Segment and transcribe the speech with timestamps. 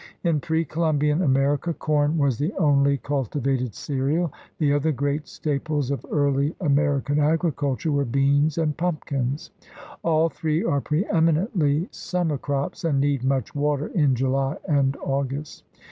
[0.23, 4.33] In pre Columbian America corn was the only cultivated cereal.
[4.57, 9.51] The other great staples of early American agriculture were beans and pumpkins.
[10.01, 15.65] All three are preeminently summer crops and need much water in July and August.